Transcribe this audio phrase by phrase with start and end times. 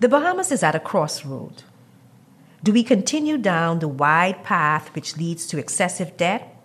[0.00, 1.62] The Bahamas is at a crossroad.
[2.64, 6.56] Do we continue down the wide path which leads to excessive debt,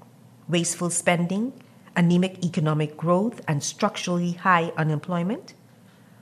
[0.48, 1.52] wasteful spending,
[1.98, 5.54] anemic economic growth, and structurally high unemployment?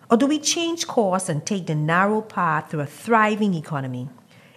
[0.10, 4.10] Or do we change course and take the narrow path through a thriving economy,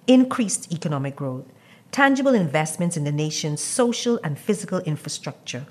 [0.07, 1.45] increased economic growth,
[1.93, 5.67] tangible investments in the nation's social and physical infrastructure,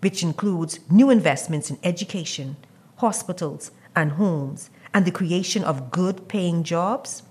[0.00, 2.56] which includes new investments in education,
[2.96, 7.22] hospitals, and homes, and the creation of good paying jobs?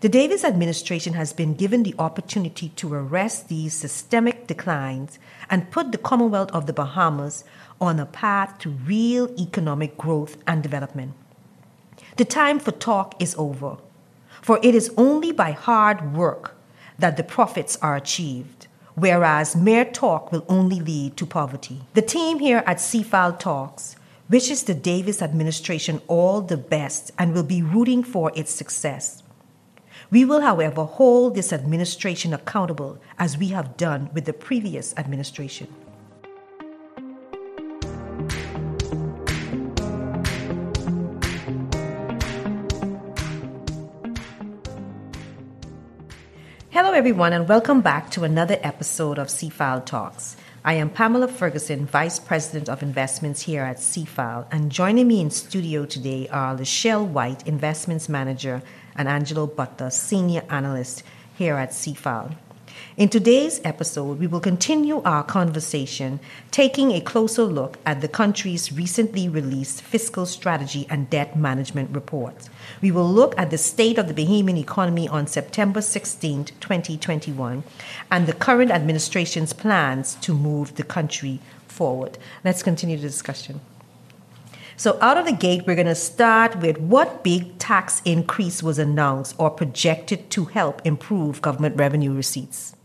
[0.00, 5.92] The Davis administration has been given the opportunity to arrest these systemic declines and put
[5.92, 7.44] the Commonwealth of the Bahamas
[7.80, 11.14] on a path to real economic growth and development.
[12.16, 13.76] The time for talk is over,
[14.42, 16.56] for it is only by hard work
[16.98, 21.82] that the profits are achieved, whereas mere talk will only lead to poverty.
[21.94, 23.96] The team here at CFAL Talks
[24.28, 29.22] wishes the Davis administration all the best and will be rooting for its success.
[30.10, 35.68] We will, however, hold this administration accountable as we have done with the previous administration.
[46.70, 50.36] Hello, everyone, and welcome back to another episode of CFAL Talks.
[50.66, 55.30] I am Pamela Ferguson, Vice President of Investments here at CFAL, and joining me in
[55.30, 58.60] studio today are Lachelle White, Investments Manager
[58.96, 61.04] and Angelo Butler, Senior Analyst
[61.38, 62.34] here at CFAL.
[62.96, 66.18] In today's episode, we will continue our conversation
[66.50, 72.48] taking a closer look at the country's recently released fiscal strategy and debt management report.
[72.80, 77.64] We will look at the state of the Bahamian economy on September 16, 2021,
[78.10, 82.16] and the current administration's plans to move the country forward.
[82.44, 83.60] Let's continue the discussion.
[84.78, 88.78] So, out of the gate, we're going to start with what big tax increase was
[88.78, 92.75] announced or projected to help improve government revenue receipts?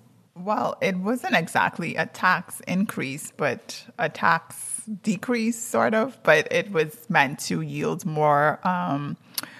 [0.44, 6.72] Well, it wasn't exactly a tax increase, but a tax decrease, sort of, but it
[6.72, 9.18] was meant to yield more um,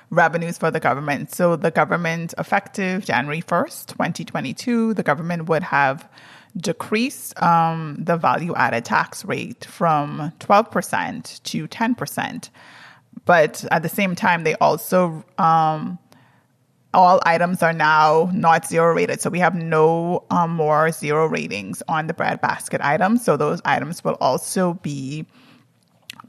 [0.10, 1.36] revenues for the government.
[1.36, 6.10] So, the government, effective January 1st, 2022, the government would have
[6.58, 12.50] decreased um, the value added tax rate from 12% to 10%.
[13.26, 16.00] But at the same time, they also, um,
[16.94, 19.22] all items are now not zero rated.
[19.22, 23.24] So we have no um, more zero ratings on the bread basket items.
[23.24, 25.26] So those items will also be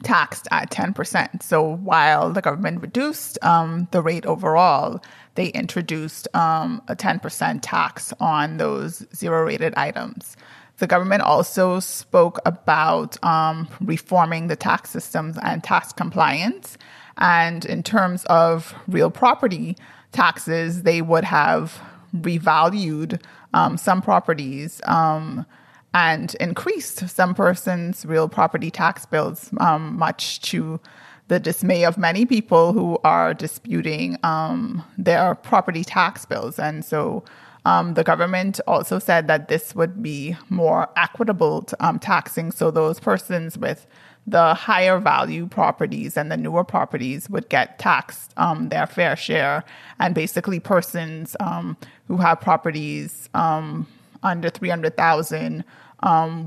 [0.02, 1.42] taxed at 10%.
[1.42, 5.02] So while the government reduced um, the rate overall,
[5.34, 10.36] they introduced um, a 10% tax on those zero rated items.
[10.78, 16.76] The government also spoke about um, reforming the tax systems and tax compliance.
[17.18, 19.76] And in terms of real property
[20.12, 21.80] taxes, they would have
[22.16, 23.20] revalued
[23.54, 25.46] um, some properties um,
[25.94, 30.80] and increased some persons' real property tax bills, um, much to
[31.28, 36.58] the dismay of many people who are disputing um, their property tax bills.
[36.58, 37.24] And so
[37.64, 42.50] um, the government also said that this would be more equitable to, um, taxing.
[42.50, 43.86] So those persons with
[44.26, 49.64] the higher value properties and the newer properties would get taxed um, their fair share.
[49.98, 51.76] And basically, persons um,
[52.08, 53.86] who have properties um,
[54.22, 55.64] under 300,000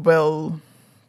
[0.03, 0.59] will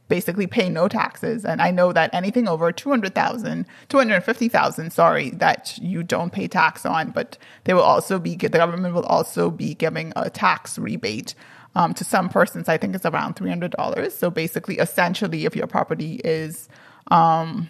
[0.09, 1.45] basically pay no taxes.
[1.45, 7.11] And I know that anything over 200,000, 250,000, sorry, that you don't pay tax on,
[7.11, 11.35] but they will also be, the government will also be giving a tax rebate.
[11.77, 14.11] Um, to some persons, I think it's around $300.
[14.11, 16.71] So basically, essentially, if your property is
[17.09, 17.69] um,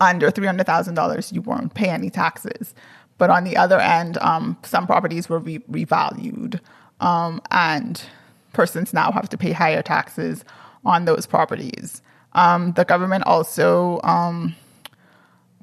[0.00, 2.74] under $300,000, you won't pay any taxes.
[3.16, 6.60] But on the other end, um, some properties were re- revalued,
[7.00, 8.02] um, and
[8.52, 10.44] persons now have to pay higher taxes
[10.84, 12.02] on those properties.
[12.34, 14.54] Um, the government also um,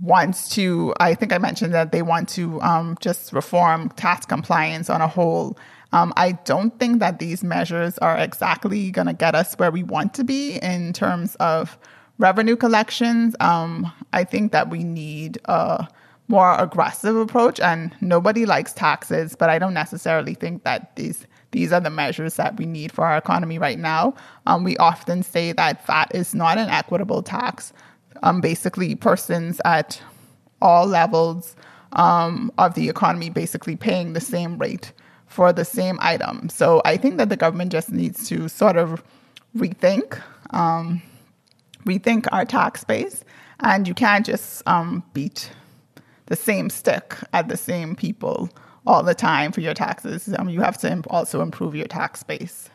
[0.01, 4.89] wants to, I think I mentioned that they want to um, just reform tax compliance
[4.89, 5.57] on a whole.
[5.93, 9.83] Um, I don't think that these measures are exactly going to get us where we
[9.83, 11.77] want to be in terms of
[12.17, 13.35] revenue collections.
[13.39, 15.87] Um, I think that we need a
[16.27, 21.73] more aggressive approach, and nobody likes taxes, but I don't necessarily think that these these
[21.73, 24.13] are the measures that we need for our economy right now.
[24.47, 27.73] Um, we often say that VAT is not an equitable tax.
[28.23, 30.01] Um, basically, persons at
[30.61, 31.57] all levels
[31.91, 34.93] um, of the economy basically paying the same rate
[35.31, 36.49] for the same item.
[36.49, 39.01] So I think that the government just needs to sort of
[39.55, 41.01] rethink um,
[41.85, 43.23] rethink our tax base,
[43.61, 45.49] and you can't just um, beat
[46.25, 48.49] the same stick at the same people
[48.85, 50.33] all the time for your taxes.
[50.37, 52.69] Um, you have to imp- also improve your tax base.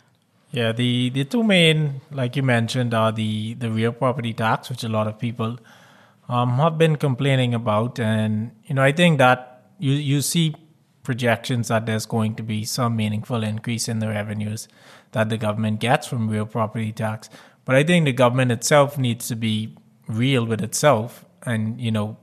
[0.50, 4.85] Yeah, the, the two main, like you mentioned, are the, the real property tax, which
[4.85, 5.58] a lot of people
[6.29, 7.99] um, have been complaining about.
[7.99, 10.55] And, you know, I think that you, you see
[11.06, 14.67] projections that there's going to be some meaningful increase in the revenues
[15.12, 17.31] that the government gets from real property tax.
[17.64, 19.76] But I think the government itself needs to be
[20.08, 22.17] real with itself and, you know,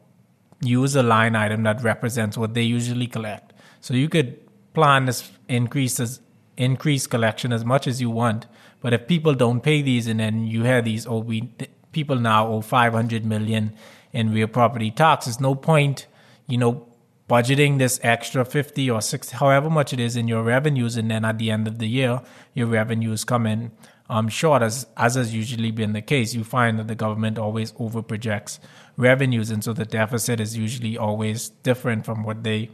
[0.60, 3.54] use a line item that represents what they usually collect.
[3.80, 4.38] So you could
[4.74, 6.20] plan this increase as
[6.58, 8.46] increase collection as much as you want,
[8.82, 11.50] but if people don't pay these and then you have these, oh, we
[11.94, 13.74] people now owe 500 million
[14.12, 16.06] in real property tax, there's no point,
[16.48, 16.86] you know,
[17.30, 21.24] budgeting this extra 50 or 60, however much it is in your revenues, and then
[21.25, 22.22] at the end of the year,
[22.54, 23.72] your revenues come in
[24.10, 26.34] um, short, as, as has usually been the case.
[26.34, 28.60] You find that the government always over projects
[28.98, 32.70] revenues, and so the deficit is usually always different from what they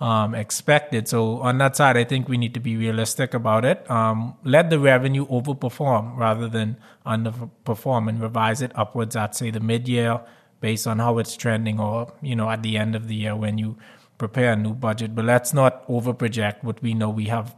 [0.00, 1.08] um, expected.
[1.08, 3.88] So on that side, I think we need to be realistic about it.
[3.90, 6.76] Um, let the revenue overperform rather than
[7.06, 10.20] underperform, and revise it upwards at say the mid-year
[10.64, 13.58] based on how it's trending, or you know at the end of the year when
[13.58, 13.76] you
[14.16, 15.14] prepare a new budget.
[15.14, 17.54] But let's not overproject what we know we have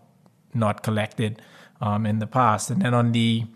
[0.52, 1.40] not collected
[1.80, 2.70] um, in the past.
[2.70, 3.46] And then on the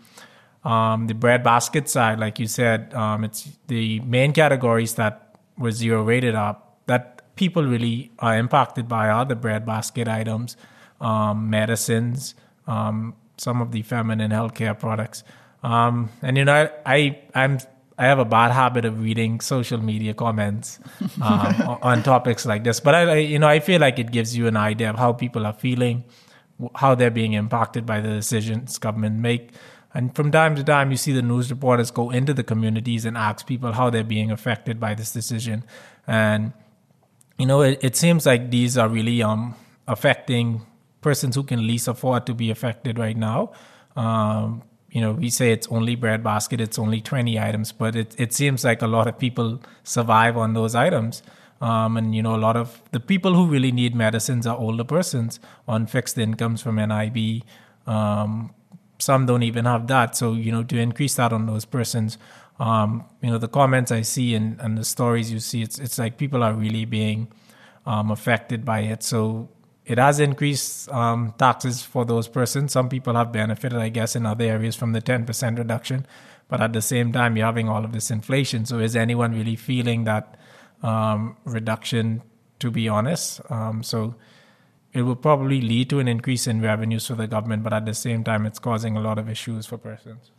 [0.63, 6.03] um, the breadbasket side, like you said, um, it's the main categories that were zero
[6.03, 10.55] rated up that people really are impacted by are the bread basket items,
[11.01, 12.35] um, medicines,
[12.67, 15.23] um, some of the feminine healthcare products.
[15.63, 17.59] Um, and you know, I, I am
[18.01, 20.79] I have a bad habit of reading social media comments
[21.21, 24.47] um, on topics like this, but I, you know, I feel like it gives you
[24.47, 26.03] an idea of how people are feeling,
[26.73, 29.51] how they're being impacted by the decisions government make.
[29.93, 33.15] And from time to time, you see the news reporters go into the communities and
[33.15, 35.63] ask people how they're being affected by this decision.
[36.07, 36.53] And
[37.37, 39.53] you know, it, it seems like these are really um,
[39.87, 40.65] affecting
[41.01, 43.51] persons who can least afford to be affected right now.
[43.95, 48.13] Um, you know, we say it's only bread basket, it's only 20 items, but it,
[48.19, 51.23] it seems like a lot of people survive on those items.
[51.61, 54.83] Um, and, you know, a lot of the people who really need medicines are older
[54.83, 57.43] persons on fixed incomes from NIB.
[57.87, 58.53] Um,
[58.97, 60.15] some don't even have that.
[60.15, 62.17] So, you know, to increase that on those persons
[62.61, 65.97] um, you know, the comments I see and, and the stories you see, it's it's
[65.97, 67.27] like people are really being
[67.87, 69.01] um, affected by it.
[69.01, 69.49] So
[69.85, 72.71] it has increased um, taxes for those persons.
[72.71, 76.05] Some people have benefited, I guess, in other areas from the 10% reduction.
[76.47, 78.65] But at the same time, you're having all of this inflation.
[78.65, 80.37] So is anyone really feeling that
[80.83, 82.21] um, reduction,
[82.59, 83.41] to be honest?
[83.49, 84.15] Um, so
[84.93, 87.93] it will probably lead to an increase in revenues for the government, but at the
[87.93, 90.31] same time, it's causing a lot of issues for persons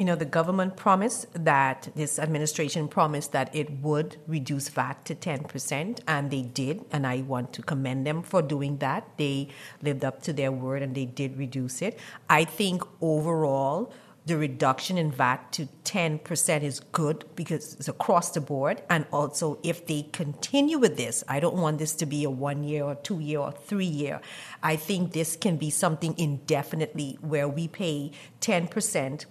[0.00, 5.14] you know, the government promised that this administration promised that it would reduce VAT to
[5.14, 6.86] 10%, and they did.
[6.90, 9.06] And I want to commend them for doing that.
[9.18, 9.48] They
[9.82, 11.98] lived up to their word and they did reduce it.
[12.30, 13.92] I think overall,
[14.24, 18.82] the reduction in VAT to 10% is good because it's across the board.
[18.88, 22.64] And also, if they continue with this, I don't want this to be a one
[22.64, 24.22] year or two year or three year.
[24.62, 29.26] I think this can be something indefinitely where we pay 10%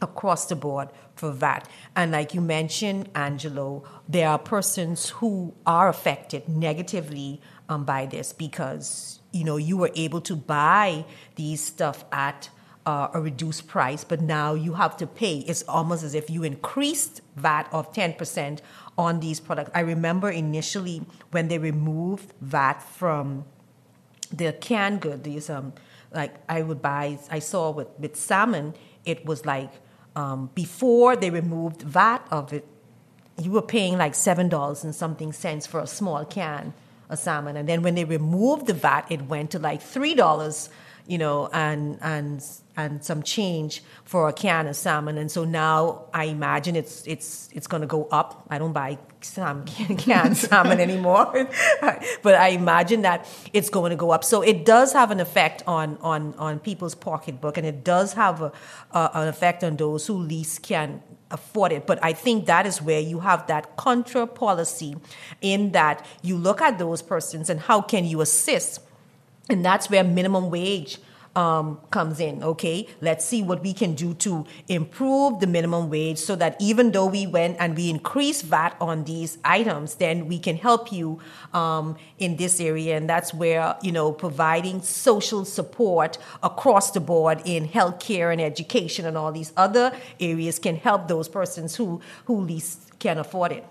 [0.00, 1.68] across the board for that.
[1.94, 8.32] And like you mentioned, Angelo, there are persons who are affected negatively um, by this
[8.32, 11.04] because you know you were able to buy
[11.36, 12.50] these stuff at
[12.84, 15.38] uh, a reduced price, but now you have to pay.
[15.38, 18.62] It's almost as if you increased VAT of ten percent
[18.96, 19.70] on these products.
[19.74, 23.44] I remember initially when they removed VAT from
[24.32, 25.72] the canned good, these um
[26.14, 27.18] like I would buy.
[27.30, 28.74] I saw with with salmon,
[29.04, 29.72] it was like
[30.16, 32.66] um, before they removed VAT of it,
[33.40, 36.72] you were paying like seven dollars and something cents for a small can
[37.10, 40.70] of salmon, and then when they removed the VAT, it went to like three dollars,
[41.06, 42.44] you know, and and
[42.76, 45.16] and some change for a can of salmon.
[45.16, 48.46] And so now I imagine it's it's it's going to go up.
[48.50, 49.66] I don't buy salmon,
[49.98, 51.48] canned salmon anymore,
[52.22, 54.24] but I imagine that it's going to go up.
[54.24, 58.42] So it does have an effect on on on people's pocketbook, and it does have
[58.42, 58.52] a,
[58.92, 61.86] a, an effect on those who least can afford it.
[61.86, 64.96] But I think that is where you have that contra policy
[65.40, 68.80] in that you look at those persons and how can you assist.
[69.48, 70.98] And that's where minimum wage
[71.36, 72.42] um, comes in.
[72.42, 76.92] Okay, let's see what we can do to improve the minimum wage so that even
[76.92, 81.20] though we went and we increase VAT on these items, then we can help you
[81.52, 82.96] um, in this area.
[82.96, 89.04] And that's where, you know, providing social support across the board in healthcare and education
[89.04, 93.64] and all these other areas can help those persons who, who least can afford it.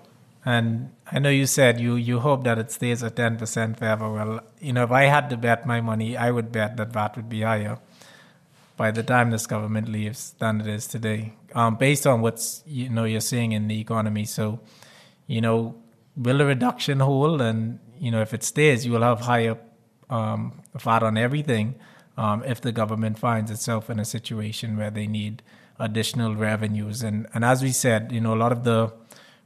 [0.46, 4.14] And I know you said you, you hope that it stays at 10% forever.
[4.14, 7.16] Well, you know, if I had to bet my money, I would bet that VAT
[7.16, 7.80] would be higher
[8.78, 12.90] by the time this government leaves than it is today, um, based on what's you
[12.90, 14.26] know you're seeing in the economy.
[14.26, 14.60] So,
[15.28, 15.76] you know,
[16.16, 17.42] will a reduction hold?
[17.42, 19.58] And you know, if it stays, you will have higher
[20.10, 21.76] um, VAT on everything.
[22.18, 25.42] Um, if the government finds itself in a situation where they need
[25.80, 28.92] additional revenues, and and as we said, you know, a lot of the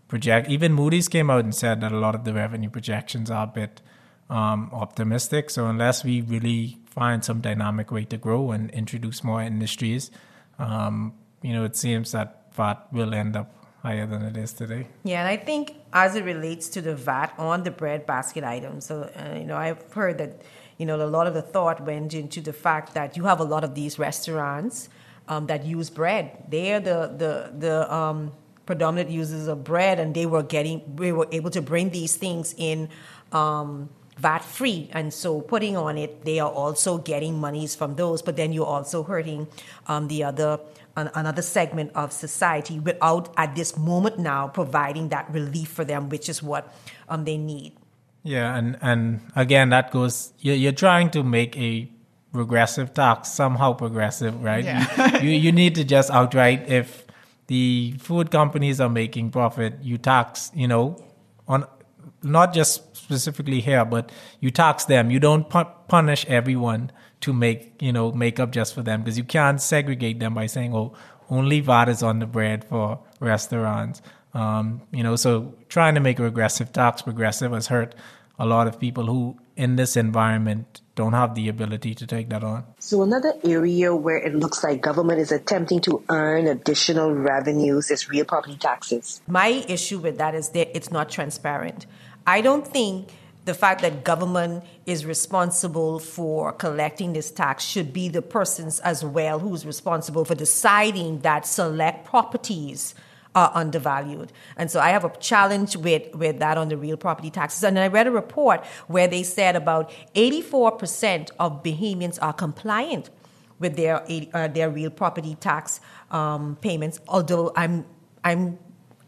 [0.10, 3.46] project even Moody's came out and said that a lot of the revenue projections are
[3.46, 3.82] a bit
[4.30, 5.50] um, optimistic.
[5.50, 10.12] So unless we really find some dynamic way to grow and introduce more industries,
[10.58, 14.88] um, you know, it seems that VAT will end up higher than it is today.
[15.04, 18.88] Yeah, and I think as it relates to the VAT on the bread basket items,
[18.88, 20.42] so uh, you know, I've heard that
[20.78, 23.44] you know a lot of the thought went into the fact that you have a
[23.44, 24.90] lot of these restaurants
[25.30, 26.44] um, that use bread.
[26.50, 28.34] They're the the the um,
[28.70, 32.54] predominant users of bread, and they were getting we were able to bring these things
[32.58, 32.90] in.
[33.32, 34.90] Um, VAT free.
[34.92, 38.68] And so putting on it, they are also getting monies from those, but then you're
[38.68, 39.48] also hurting
[39.88, 40.60] um, the other
[40.98, 46.10] an, another segment of society without at this moment now providing that relief for them,
[46.10, 46.68] which is what
[47.08, 47.72] um, they need.
[48.24, 50.34] Yeah, and and again, that goes.
[50.40, 51.90] You're, you're trying to make a
[52.34, 54.66] regressive tax somehow progressive, right?
[54.66, 55.22] Yeah.
[55.24, 57.06] you, you you need to just outright if
[57.50, 61.04] the food companies are making profit, you tax, you know,
[61.48, 61.66] on
[62.22, 65.10] not just specifically here, but you tax them.
[65.10, 65.50] You don't
[65.88, 66.92] punish everyone
[67.22, 70.46] to make you know make up just for them because you can't segregate them by
[70.46, 70.94] saying, oh,
[71.32, 74.04] only VAT is on the bread for restaurants.
[74.36, 77.96] Um, you know, so trying to make a regressive tax progressive has hurt
[78.38, 82.46] a lot of people who, in this environment, don't have the ability to take that
[82.46, 82.64] on.
[82.80, 88.10] So another area where it looks like government is attempting to earn additional revenues is
[88.10, 89.22] real property taxes.
[89.28, 91.88] My issue with that is that it's not transparent.
[92.26, 93.10] I don't think
[93.44, 99.04] the fact that government is responsible for collecting this tax should be the persons as
[99.04, 102.96] well who's responsible for deciding that select properties
[103.36, 104.32] are undervalued.
[104.58, 107.64] And so I have a challenge with, with that on the real property taxes.
[107.64, 113.10] And I read a report where they said about 84% of Bahamians are compliant
[113.60, 115.80] with their, uh, their real property tax
[116.12, 117.86] um, payments, although I'm,
[118.24, 118.58] I'm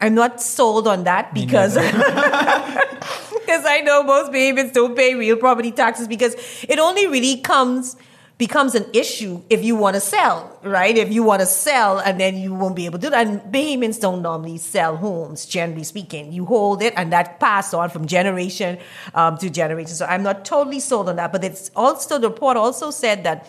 [0.02, 1.92] I'm not sold on that because because
[3.66, 6.36] I know most Bahamians don't pay real property taxes because
[6.68, 7.96] it only really comes
[8.42, 10.98] becomes an issue if you want to sell, right?
[10.98, 13.28] If you want to sell and then you won't be able to do that.
[13.28, 16.34] And Bahamians don't normally sell homes, generally speaking.
[16.34, 18.80] You hold it and that passed on from generation
[19.14, 19.94] um, to generation.
[19.94, 21.32] So I'm not totally sold on that.
[21.32, 23.48] But it's also, the report also said that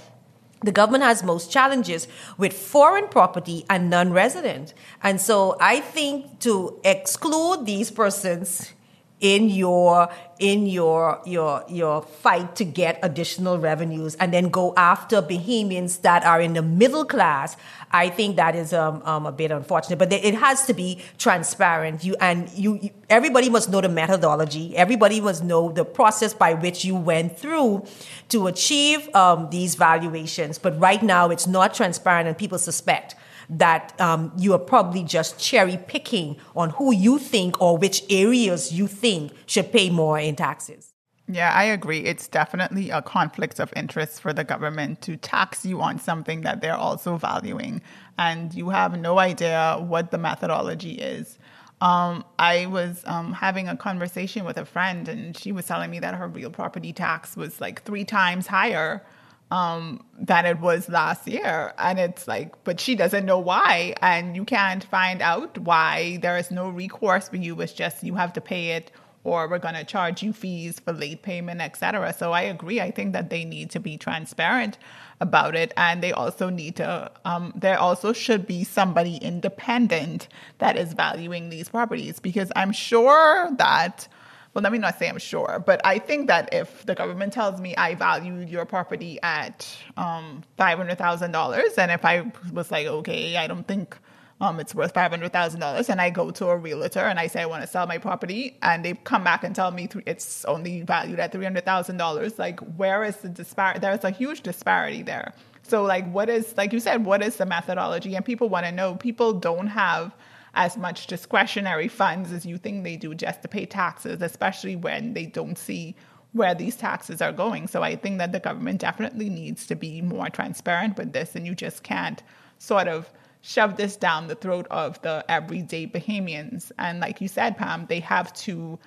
[0.62, 2.06] the government has most challenges
[2.36, 4.74] with foreign property and non-resident.
[5.02, 8.74] And so I think to exclude these persons
[9.22, 10.08] in your
[10.40, 16.24] in your your your fight to get additional revenues and then go after Bahamians that
[16.24, 17.56] are in the middle class,
[17.92, 20.00] I think that is um, um, a bit unfortunate.
[20.00, 22.04] But it has to be transparent.
[22.04, 24.76] You and you, you, everybody must know the methodology.
[24.76, 27.86] Everybody must know the process by which you went through
[28.30, 30.58] to achieve um, these valuations.
[30.58, 33.14] But right now, it's not transparent, and people suspect
[33.52, 38.72] that um, you are probably just cherry picking on who you think or which areas
[38.72, 40.92] you think should pay more in taxes.
[41.28, 42.00] Yeah, I agree.
[42.00, 46.60] It's definitely a conflict of interest for the government to tax you on something that
[46.60, 47.80] they're also valuing,
[48.18, 51.38] and you have no idea what the methodology is.
[51.80, 56.00] Um, I was um, having a conversation with a friend, and she was telling me
[56.00, 59.04] that her real property tax was like three times higher
[59.52, 61.74] um, than it was last year.
[61.76, 63.94] And it's like, but she doesn't know why.
[64.00, 66.16] And you can't find out why.
[66.22, 67.60] There is no recourse for you.
[67.60, 68.90] It's just you have to pay it
[69.24, 72.14] or we're going to charge you fees for late payment, etc.
[72.14, 72.80] So I agree.
[72.80, 74.78] I think that they need to be transparent
[75.20, 77.08] about it, and they also need to.
[77.24, 80.26] Um, there also should be somebody independent
[80.58, 84.08] that is valuing these properties because I'm sure that
[84.54, 87.60] well, let me not say I'm sure, but I think that if the government tells
[87.60, 89.66] me I value your property at
[89.96, 93.96] um, $500,000, and if I was like, okay, I don't think
[94.42, 97.62] um, it's worth $500,000, and I go to a realtor and I say I want
[97.62, 101.32] to sell my property, and they come back and tell me it's only valued at
[101.32, 103.80] $300,000, like, where is the disparity?
[103.80, 105.32] There's a huge disparity there.
[105.62, 108.16] So, like, what is, like you said, what is the methodology?
[108.16, 108.96] And people want to know.
[108.96, 110.14] People don't have
[110.54, 115.14] as much discretionary funds as you think they do just to pay taxes, especially when
[115.14, 115.94] they don't see
[116.32, 117.66] where these taxes are going.
[117.66, 121.46] So I think that the government definitely needs to be more transparent with this, and
[121.46, 122.22] you just can't
[122.58, 123.10] sort of
[123.42, 126.70] shove this down the throat of the everyday Bahamians.
[126.78, 128.78] And like you said, Pam, they have to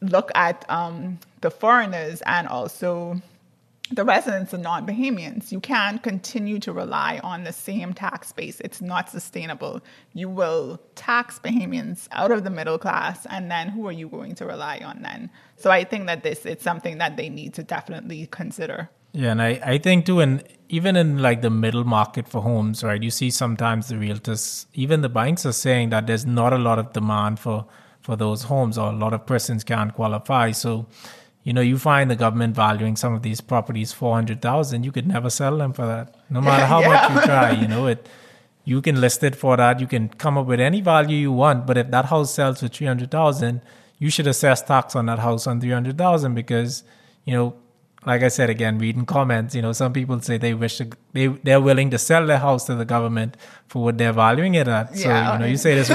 [0.00, 3.20] look at um, the foreigners and also
[3.90, 5.52] the residents are non Bahamians.
[5.52, 8.60] You can't continue to rely on the same tax base.
[8.60, 9.80] It's not sustainable.
[10.12, 14.34] You will tax Bahamians out of the middle class, and then who are you going
[14.36, 15.30] to rely on then?
[15.56, 18.90] So I think that this is something that they need to definitely consider.
[19.12, 22.82] Yeah, and I, I think too, and even in like the middle market for homes,
[22.84, 23.02] right?
[23.02, 26.78] You see sometimes the realtors, even the banks are saying that there's not a lot
[26.78, 27.66] of demand for
[28.00, 30.52] for those homes, or a lot of persons can't qualify.
[30.52, 30.86] So
[31.46, 34.90] you know, you find the government valuing some of these properties four hundred thousand, you
[34.90, 36.88] could never sell them for that, no matter how yeah.
[36.88, 37.50] much you try.
[37.52, 38.08] You know, it
[38.64, 39.78] you can list it for that.
[39.78, 42.66] You can come up with any value you want, but if that house sells for
[42.66, 43.60] three hundred thousand,
[44.00, 46.82] you should assess tax on that house on three hundred thousand because
[47.24, 47.54] you know.
[48.08, 51.26] Like I said again, reading comments, you know, some people say they wish to, they
[51.26, 53.36] they're willing to sell their house to the government
[53.66, 54.96] for what they're valuing it at.
[54.96, 55.90] So you know, you say this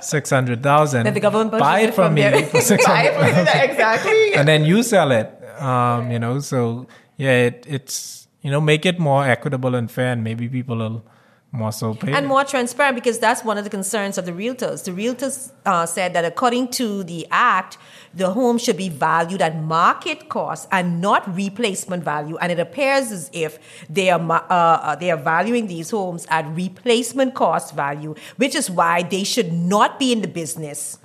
[0.00, 1.12] six hundred thousand.
[1.12, 5.10] The government buy it from, from me for six hundred exactly, and then you sell
[5.12, 5.34] it.
[5.60, 6.86] Um, you know, so
[7.16, 11.04] yeah, it, it's you know make it more equitable and fair, and maybe people will
[11.50, 12.12] more so pay.
[12.12, 14.84] And more transparent because that's one of the concerns of the realtors.
[14.84, 17.78] The realtors uh, said that according to the act,
[18.12, 22.36] the home should be valued at market cost and not replacement value.
[22.38, 26.46] And it appears as if they are uh, uh, they are valuing these homes at
[26.54, 30.98] replacement cost value, which is why they should not be in the business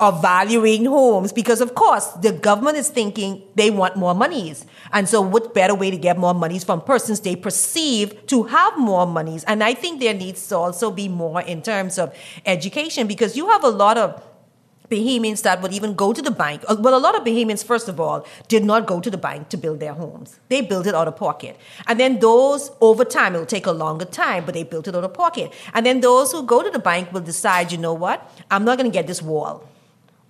[0.00, 5.08] of valuing homes because of course the government is thinking they want more monies and
[5.08, 9.06] so what better way to get more monies from persons they perceive to have more
[9.06, 12.14] monies and i think there needs to also be more in terms of
[12.46, 14.22] education because you have a lot of
[14.90, 16.62] Bahamians that would even go to the bank.
[16.66, 19.50] Uh, well, a lot of Bahamians, first of all, did not go to the bank
[19.50, 20.40] to build their homes.
[20.48, 21.58] They built it out of pocket.
[21.86, 24.94] And then those, over time, it will take a longer time, but they built it
[24.94, 25.52] out of pocket.
[25.74, 28.34] And then those who go to the bank will decide, you know what?
[28.50, 29.68] I'm not going to get this wall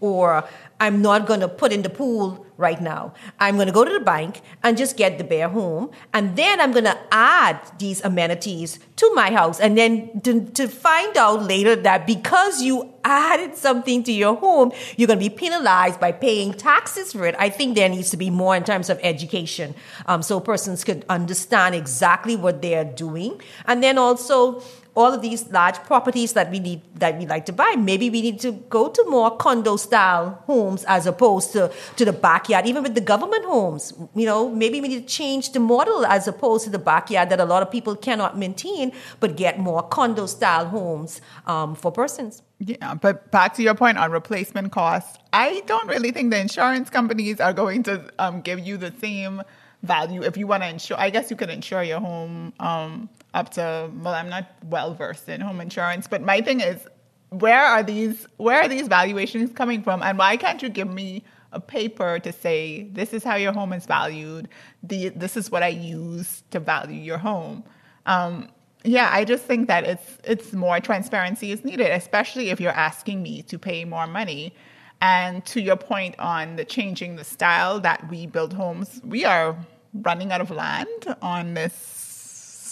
[0.00, 0.48] or
[0.80, 3.14] I'm not going to put in the pool right now.
[3.38, 5.90] I'm going to go to the bank and just get the bare home.
[6.12, 9.60] And then I'm going to add these amenities to my house.
[9.60, 14.72] And then to, to, find out later that because you added something to your home,
[14.96, 17.34] you're going to be penalized by paying taxes for it.
[17.38, 19.74] I think there needs to be more in terms of education
[20.06, 23.40] um, so persons could understand exactly what they're doing.
[23.66, 24.62] And then also,
[24.98, 27.76] all of these large properties that we need that we like to buy.
[27.78, 32.12] Maybe we need to go to more condo style homes as opposed to, to the
[32.12, 33.92] backyard, even with the government homes.
[34.16, 37.38] You know, maybe we need to change the model as opposed to the backyard that
[37.38, 42.42] a lot of people cannot maintain, but get more condo style homes um, for persons.
[42.58, 46.90] Yeah, but back to your point on replacement costs, I don't really think the insurance
[46.90, 49.42] companies are going to um, give you the same
[49.84, 50.98] value if you want to insure.
[50.98, 55.28] I guess you could insure your home um, up to well i'm not well versed
[55.28, 56.86] in home insurance but my thing is
[57.30, 60.02] where are these where are these valuations coming from?
[60.02, 63.72] And why can't you give me a paper to say this is how your home
[63.72, 64.48] is valued
[64.82, 67.64] the, this is what i use to value your home?
[68.06, 68.48] Um,
[68.84, 73.22] yeah i just think that it's it's more transparency is needed especially if you're asking
[73.22, 74.54] me to pay more money.
[75.00, 79.56] And to your point on the changing the style that we build homes we are
[79.94, 82.07] running out of land on this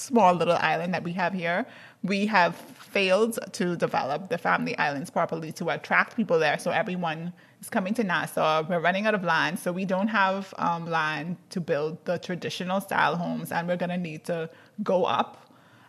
[0.06, 1.66] small little island that we have here,
[2.02, 6.58] we have failed to develop the family islands properly to attract people there.
[6.58, 8.64] So everyone is coming to Nassau.
[8.68, 12.80] We're running out of land, so we don't have um, land to build the traditional
[12.80, 14.48] style homes, and we're going to need to
[14.82, 15.30] go up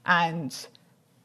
[0.05, 0.67] and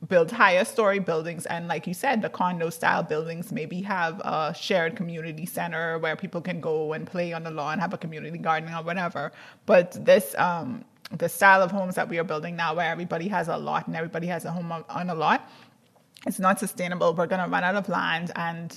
[0.08, 4.52] build higher story buildings and like you said the condo style buildings maybe have a
[4.52, 8.36] shared community center where people can go and play on the lawn have a community
[8.36, 9.30] garden or whatever
[9.64, 10.84] but this um,
[11.18, 13.96] the style of homes that we are building now, where everybody has a lot and
[13.96, 15.48] everybody has a home on a lot,
[16.26, 17.14] it's not sustainable.
[17.14, 18.76] We're going to run out of land and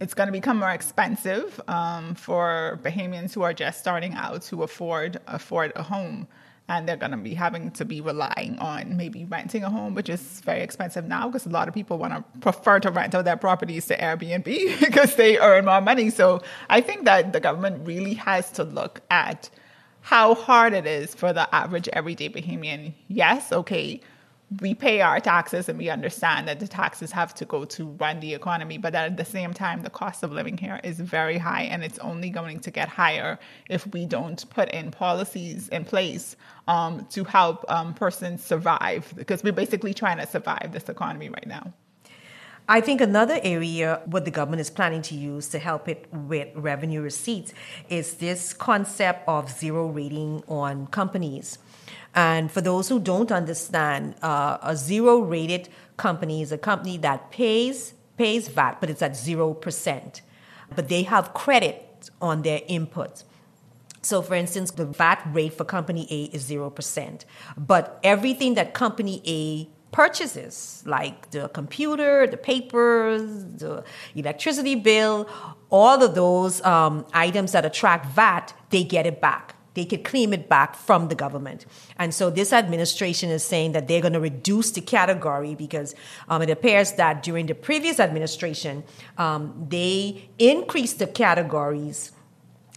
[0.00, 4.62] it's going to become more expensive um, for Bahamians who are just starting out to
[4.62, 6.26] afford afford a home.
[6.66, 10.08] And they're going to be having to be relying on maybe renting a home, which
[10.08, 13.26] is very expensive now because a lot of people want to prefer to rent out
[13.26, 16.08] their properties to Airbnb because they earn more money.
[16.08, 19.50] So I think that the government really has to look at
[20.04, 22.92] how hard it is for the average everyday Bahamian.
[23.08, 24.02] Yes, okay,
[24.60, 28.20] we pay our taxes and we understand that the taxes have to go to run
[28.20, 31.62] the economy, but at the same time, the cost of living here is very high
[31.62, 33.38] and it's only going to get higher
[33.70, 36.36] if we don't put in policies in place
[36.68, 41.46] um, to help um, persons survive because we're basically trying to survive this economy right
[41.46, 41.72] now.
[42.66, 46.48] I think another area what the government is planning to use to help it with
[46.54, 47.52] revenue receipts
[47.90, 51.58] is this concept of zero rating on companies.
[52.14, 57.30] And for those who don't understand, uh, a zero rated company is a company that
[57.30, 60.22] pays pays VAT, but it's at zero percent.
[60.74, 63.24] But they have credit on their inputs.
[64.00, 67.24] So, for instance, the VAT rate for company A is 0%.
[67.56, 73.84] But everything that company A purchases, like the computer, the papers, the
[74.16, 75.28] electricity bill,
[75.70, 79.54] all of those um, items that attract VAT, they get it back.
[79.74, 81.64] They could claim it back from the government.
[81.96, 85.94] And so this administration is saying that they're going to reduce the category because
[86.28, 88.82] um, it appears that during the previous administration,
[89.16, 92.10] um, they increased the categories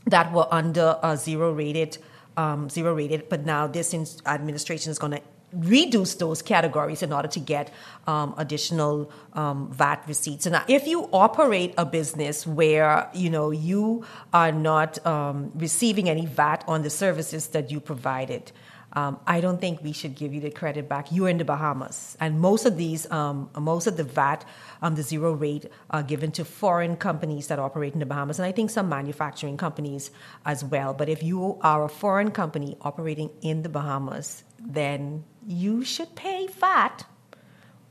[0.05, 1.97] that were under a zero rated,
[2.35, 3.95] um, zero rated, but now this
[4.27, 5.21] administration is going to
[5.53, 7.71] reduce those categories in order to get
[8.05, 10.43] um, additional um, VAT receipts.
[10.43, 16.09] So now, if you operate a business where you know you are not um, receiving
[16.09, 18.51] any VAT on the services that you provided,
[18.93, 21.11] um, I don't think we should give you the credit back.
[21.11, 24.43] You're in the Bahamas, and most of these, um, most of the VAT,
[24.81, 28.45] um, the zero rate, are given to foreign companies that operate in the Bahamas, and
[28.45, 30.11] I think some manufacturing companies
[30.45, 30.93] as well.
[30.93, 36.47] But if you are a foreign company operating in the Bahamas, then you should pay
[36.47, 37.05] VAT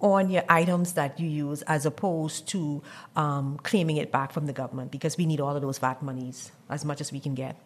[0.01, 2.83] on your items that you use as opposed to
[3.17, 6.53] um, claiming it back from the government because we need all of those VAT monies
[6.69, 7.57] as much as we can get.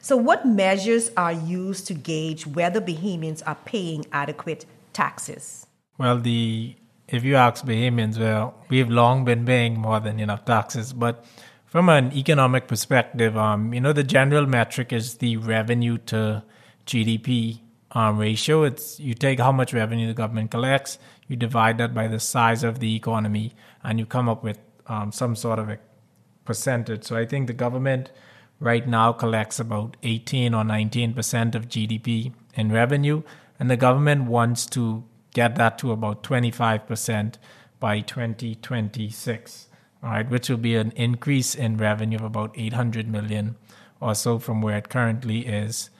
[0.00, 5.66] So, what measures are used to gauge whether Bahamians are paying adequate taxes?
[5.98, 6.74] Well, the
[7.08, 11.24] if you ask Bahamians, well, we've long been paying more than enough taxes, but
[11.66, 16.42] from an economic perspective, um, you know, the general metric is the revenue to
[16.86, 17.60] GDP
[17.92, 18.64] um, ratio.
[18.64, 22.64] It's you take how much revenue the government collects, you divide that by the size
[22.64, 23.52] of the economy,
[23.82, 25.78] and you come up with um, some sort of a
[26.44, 27.04] percentage.
[27.04, 28.10] So I think the government
[28.60, 33.22] right now collects about 18 or 19 percent of GDP in revenue,
[33.58, 37.38] and the government wants to get that to about 25 percent
[37.78, 39.68] by 2026.
[40.02, 43.54] All right, which will be an increase in revenue of about 800 million
[44.00, 45.90] or so from where it currently is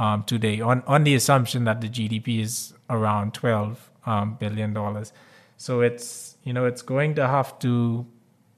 [0.00, 5.12] um, today on, on the assumption that the GDP is around 12 um, billion dollars.
[5.58, 8.06] So it's you know it's going to have to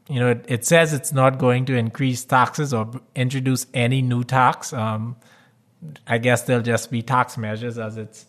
[0.08, 4.22] you know it, it, says it's not going to increase taxes or introduce any new
[4.22, 4.72] tax.
[4.72, 5.16] Um,
[6.06, 8.26] I guess there'll just be tax measures as it's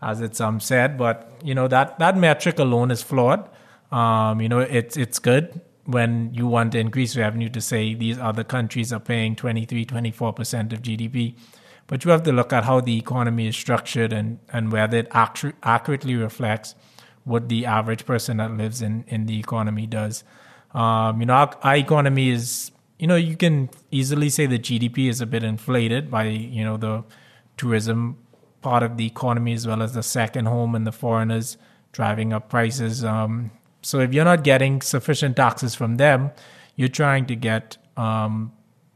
[0.00, 3.50] as it's um said, but you know that that metric alone is flawed.
[3.90, 8.16] Um, you know it's it's good when you want to increase revenue to say these
[8.20, 11.34] other countries are paying 23 24% of GDP
[11.92, 15.08] but you have to look at how the economy is structured and, and whether it
[15.10, 16.74] actu- accurately reflects
[17.24, 20.24] what the average person that lives in, in the economy does.
[20.72, 25.10] Um, you know, our, our, economy is, you know, you can easily say the GDP
[25.10, 27.04] is a bit inflated by, you know, the
[27.58, 28.16] tourism
[28.62, 31.58] part of the economy as well as the second home and the foreigners
[31.92, 33.04] driving up prices.
[33.04, 33.50] Um,
[33.82, 36.30] so if you're not getting sufficient taxes from them,
[36.74, 38.50] you're trying to get, um,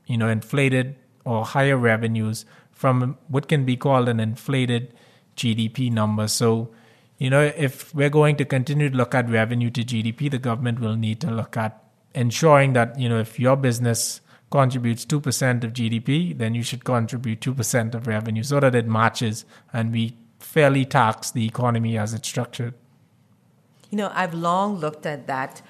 [0.07, 4.95] you know, inflated or higher revenues from what can be called an inflated
[5.37, 6.29] GDP number.
[6.29, 6.71] So,
[7.19, 10.79] you know, if we're going to continue to look at revenue to GDP, the government
[10.79, 11.83] will need to look at
[12.15, 17.41] ensuring that, you know, if your business contributes 2% of GDP, then you should contribute
[17.41, 22.29] 2% of revenue so that it matches and we fairly tax the economy as it's
[22.29, 22.75] structured.
[23.91, 25.63] You know, I've long looked at that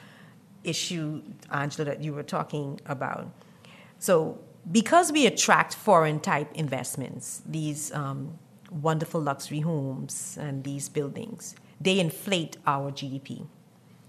[0.65, 3.31] issue, Angelo, that you were talking about.
[3.99, 4.39] So,
[4.71, 8.39] because we attract foreign type investments, these um,
[8.71, 13.47] wonderful luxury homes and these buildings, they inflate our GDP.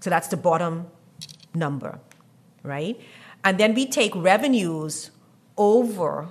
[0.00, 0.86] So that's the bottom
[1.54, 2.00] number,
[2.62, 3.00] right?
[3.44, 5.10] And then we take revenues
[5.56, 6.30] over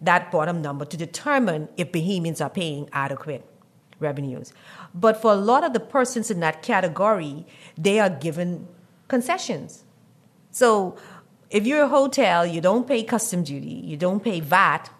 [0.00, 3.44] that bottom number to determine if Bahamians are paying adequate
[3.98, 4.52] revenues.
[4.94, 8.68] But for a lot of the persons in that category, they are given
[9.08, 9.84] concessions.
[10.50, 10.96] So
[11.50, 14.90] if you're a hotel, you don't pay custom duty, you don't pay VAT.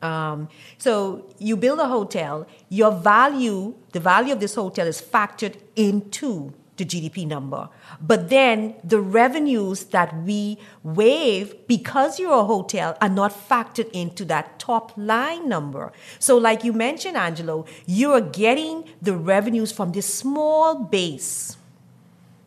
[0.00, 5.56] Um, so you build a hotel, your value, the value of this hotel is factored
[5.76, 7.68] into the GDP number.
[8.00, 14.24] But then the revenues that we waive because you're a hotel are not factored into
[14.24, 15.92] that top line number.
[16.18, 21.58] So, like you mentioned, Angelo, you are getting the revenues from this small base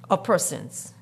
[0.09, 0.94] of persons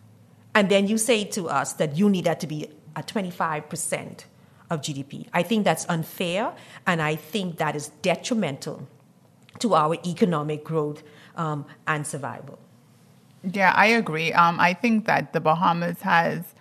[0.55, 4.25] and then you say to us that you need that to be at 25%
[4.69, 5.27] of GDP.
[5.33, 6.53] I think that's unfair,
[6.85, 8.87] and I think that is detrimental
[9.59, 11.03] to our economic growth
[11.35, 12.59] um, and survival.
[13.43, 14.31] Yeah, I agree.
[14.33, 16.53] Um, I think that the Bahamas has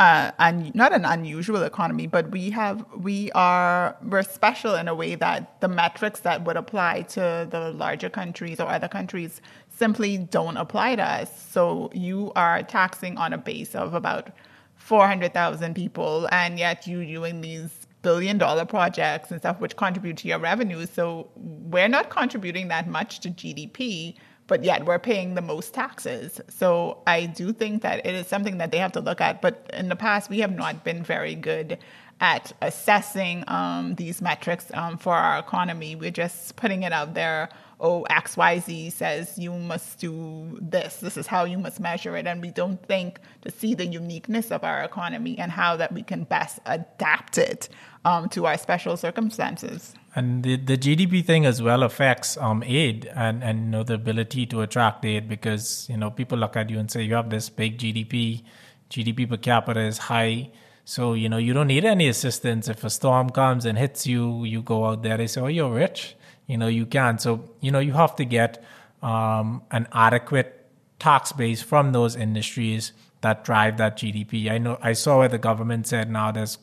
[0.00, 4.94] uh, and not an unusual economy, but we have we are we're special in a
[4.94, 9.42] way that the metrics that would apply to the larger countries or other countries
[9.80, 11.30] simply don't apply to us.
[11.50, 14.30] So you are taxing on a base of about
[14.76, 19.76] four hundred thousand people, and yet you're doing these billion dollar projects and stuff which
[19.76, 20.86] contribute to your revenue.
[20.86, 24.14] So we're not contributing that much to GDP
[24.50, 26.40] but yet we're paying the most taxes.
[26.48, 29.40] So I do think that it is something that they have to look at.
[29.40, 31.78] But in the past, we have not been very good
[32.20, 35.94] at assessing um, these metrics um, for our economy.
[35.94, 37.48] We're just putting it out there.
[37.80, 40.96] Oh, XYZ says you must do this.
[40.96, 42.26] This is how you must measure it.
[42.26, 46.02] And we don't think to see the uniqueness of our economy and how that we
[46.02, 47.70] can best adapt it
[48.04, 49.94] um, to our special circumstances.
[50.14, 53.94] And the, the GDP thing as well affects um, aid and, and you know the
[53.94, 57.30] ability to attract aid because you know people look at you and say you have
[57.30, 58.42] this big GDP,
[58.90, 60.50] GDP per capita is high,
[60.84, 62.68] so you know you don't need any assistance.
[62.68, 65.16] If a storm comes and hits you, you go out there.
[65.16, 66.16] They say, "Oh, you're rich,"
[66.50, 67.18] you know you can.
[67.18, 68.62] So you know you have to get
[69.02, 70.66] um, an adequate
[70.98, 74.50] tax base from those industries that drive that GDP.
[74.50, 76.58] I know I saw where the government said now there's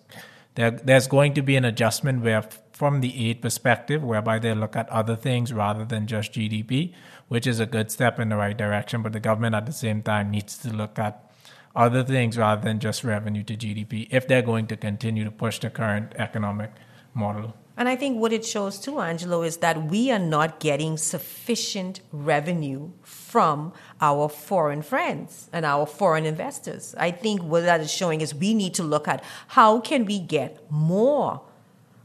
[0.55, 4.75] there, there's going to be an adjustment where from the aid perspective, whereby they look
[4.75, 6.93] at other things rather than just GDP,
[7.27, 9.01] which is a good step in the right direction.
[9.01, 11.31] But the government at the same time needs to look at
[11.75, 15.59] other things rather than just revenue to GDP if they're going to continue to push
[15.59, 16.71] the current economic
[17.17, 17.53] model.
[17.75, 21.99] And I think what it shows too, Angelo, is that we are not getting sufficient
[22.11, 26.95] revenue from our foreign friends and our foreign investors.
[26.97, 30.17] I think what that is showing is we need to look at how can we
[30.19, 31.41] get more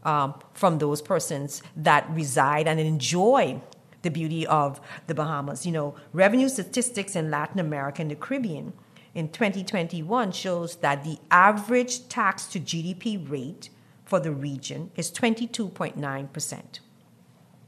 [0.05, 3.63] um, from those persons that reside and enjoy
[4.03, 5.65] the beauty of the Bahamas.
[5.65, 8.75] You know, revenue statistics in Latin America and the Caribbean
[9.15, 13.71] in 2021 shows that the average tax to GDP rate
[14.13, 16.81] for the region is 22.9%.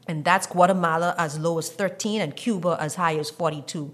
[0.06, 3.92] And that's Guatemala as low as 13 and Cuba as high as 42%.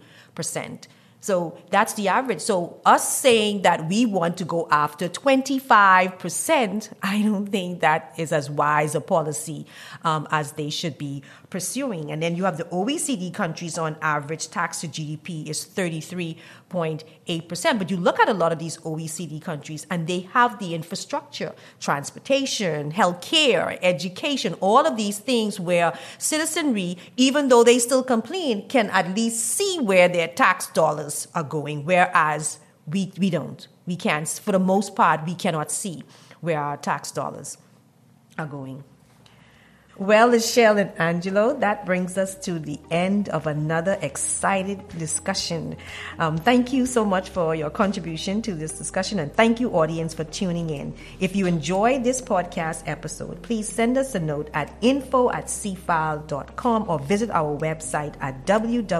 [1.20, 2.40] So that's the average.
[2.40, 8.32] So us saying that we want to go after 25%, I don't think that is
[8.32, 9.64] as wise a policy
[10.02, 12.10] um, as they should be pursuing.
[12.10, 17.78] And then you have the OECD countries on average tax to GDP is 33.8%.
[17.78, 21.52] But you look at a lot of these OECD countries and they have the infrastructure,
[21.80, 28.90] transportation, healthcare, education, all of these things where citizenry, even though they still complain, can
[28.90, 33.66] at least see where their tax dollars are going, whereas we, we don't.
[33.86, 36.04] We can't, for the most part, we cannot see
[36.40, 37.56] where our tax dollars
[38.38, 38.84] are going.
[40.00, 45.76] Well, Michelle and Angelo, that brings us to the end of another excited discussion.
[46.18, 50.14] Um, thank you so much for your contribution to this discussion, and thank you, audience,
[50.14, 50.94] for tuning in.
[51.20, 56.88] If you enjoyed this podcast episode, please send us a note at info at cfal.com
[56.88, 58.94] or visit our website at www.cfal.com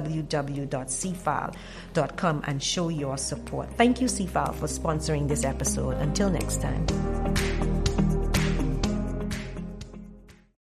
[2.47, 3.73] and show your support.
[3.79, 5.95] Thank you, CFAL, for sponsoring this episode.
[5.95, 7.80] Until next time.